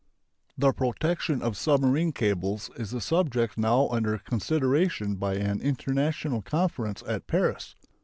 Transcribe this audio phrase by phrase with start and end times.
[0.57, 7.03] The protection of submarine cables is a subject now under consideration by an international conference
[7.07, 7.75] at Paris.